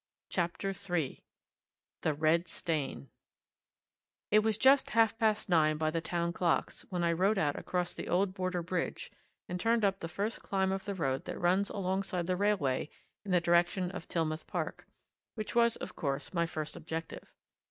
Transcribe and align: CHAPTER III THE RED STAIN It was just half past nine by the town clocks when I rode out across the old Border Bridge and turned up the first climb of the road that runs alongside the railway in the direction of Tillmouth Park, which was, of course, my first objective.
CHAPTER 0.29 0.73
III 0.73 1.23
THE 2.01 2.15
RED 2.15 2.47
STAIN 2.47 3.11
It 4.31 4.39
was 4.39 4.57
just 4.57 4.89
half 4.97 5.15
past 5.19 5.47
nine 5.47 5.77
by 5.77 5.91
the 5.91 6.01
town 6.01 6.33
clocks 6.33 6.81
when 6.89 7.03
I 7.03 7.11
rode 7.11 7.37
out 7.37 7.55
across 7.55 7.93
the 7.93 8.07
old 8.09 8.33
Border 8.33 8.63
Bridge 8.63 9.11
and 9.47 9.59
turned 9.59 9.85
up 9.85 9.99
the 9.99 10.07
first 10.07 10.41
climb 10.41 10.71
of 10.71 10.85
the 10.85 10.95
road 10.95 11.25
that 11.25 11.37
runs 11.39 11.69
alongside 11.69 12.25
the 12.25 12.35
railway 12.35 12.89
in 13.23 13.29
the 13.29 13.39
direction 13.39 13.91
of 13.91 14.07
Tillmouth 14.07 14.47
Park, 14.47 14.87
which 15.35 15.53
was, 15.53 15.75
of 15.75 15.95
course, 15.95 16.33
my 16.33 16.47
first 16.47 16.75
objective. 16.75 17.35